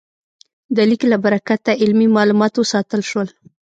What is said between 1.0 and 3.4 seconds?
له برکته علمي مالومات وساتل شول.